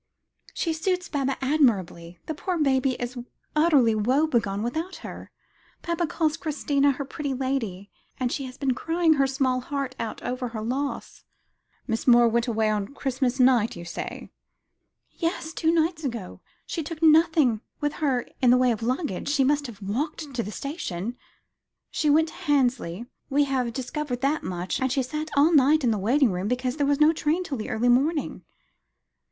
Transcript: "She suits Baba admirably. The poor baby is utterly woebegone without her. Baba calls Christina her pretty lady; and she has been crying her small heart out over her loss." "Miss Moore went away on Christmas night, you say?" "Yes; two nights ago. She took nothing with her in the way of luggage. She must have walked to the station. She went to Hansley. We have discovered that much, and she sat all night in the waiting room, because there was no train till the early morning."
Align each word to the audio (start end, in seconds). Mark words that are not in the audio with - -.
"She 0.55 0.73
suits 0.73 1.07
Baba 1.09 1.37
admirably. 1.45 2.17
The 2.25 2.33
poor 2.33 2.57
baby 2.57 2.93
is 2.99 3.15
utterly 3.55 3.93
woebegone 3.93 4.63
without 4.63 4.95
her. 5.05 5.29
Baba 5.83 6.07
calls 6.07 6.37
Christina 6.37 6.93
her 6.93 7.05
pretty 7.05 7.35
lady; 7.35 7.91
and 8.19 8.31
she 8.31 8.45
has 8.45 8.57
been 8.57 8.73
crying 8.73 9.13
her 9.13 9.27
small 9.27 9.59
heart 9.59 9.95
out 9.99 10.19
over 10.23 10.47
her 10.47 10.61
loss." 10.63 11.23
"Miss 11.85 12.07
Moore 12.07 12.27
went 12.27 12.47
away 12.47 12.67
on 12.71 12.95
Christmas 12.95 13.39
night, 13.39 13.75
you 13.75 13.85
say?" 13.85 14.31
"Yes; 15.11 15.53
two 15.53 15.69
nights 15.71 16.03
ago. 16.03 16.41
She 16.65 16.81
took 16.81 17.03
nothing 17.03 17.61
with 17.79 17.93
her 18.01 18.25
in 18.41 18.49
the 18.49 18.57
way 18.57 18.71
of 18.71 18.81
luggage. 18.81 19.29
She 19.29 19.43
must 19.43 19.67
have 19.67 19.83
walked 19.83 20.33
to 20.33 20.41
the 20.41 20.51
station. 20.51 21.15
She 21.91 22.09
went 22.09 22.29
to 22.29 22.33
Hansley. 22.33 23.05
We 23.29 23.43
have 23.43 23.71
discovered 23.71 24.21
that 24.21 24.41
much, 24.41 24.79
and 24.81 24.91
she 24.91 25.03
sat 25.03 25.29
all 25.37 25.53
night 25.53 25.83
in 25.83 25.91
the 25.91 25.99
waiting 25.99 26.31
room, 26.31 26.47
because 26.47 26.77
there 26.77 26.87
was 26.87 26.99
no 26.99 27.13
train 27.13 27.43
till 27.43 27.59
the 27.59 27.69
early 27.69 27.87
morning." 27.89 28.43